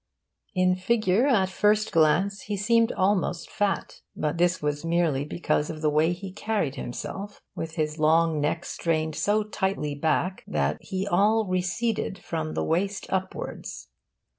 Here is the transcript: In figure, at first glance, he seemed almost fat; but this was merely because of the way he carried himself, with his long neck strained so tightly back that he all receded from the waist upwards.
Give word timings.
In 0.55 0.75
figure, 0.75 1.27
at 1.27 1.47
first 1.51 1.91
glance, 1.91 2.41
he 2.47 2.57
seemed 2.57 2.91
almost 2.93 3.51
fat; 3.51 4.01
but 4.15 4.39
this 4.39 4.59
was 4.59 4.83
merely 4.83 5.23
because 5.25 5.69
of 5.69 5.83
the 5.83 5.91
way 5.91 6.11
he 6.11 6.31
carried 6.31 6.73
himself, 6.73 7.39
with 7.53 7.75
his 7.75 7.99
long 7.99 8.41
neck 8.41 8.65
strained 8.65 9.13
so 9.13 9.43
tightly 9.43 9.93
back 9.93 10.43
that 10.47 10.77
he 10.81 11.05
all 11.05 11.45
receded 11.45 12.17
from 12.17 12.55
the 12.55 12.63
waist 12.63 13.05
upwards. 13.11 13.89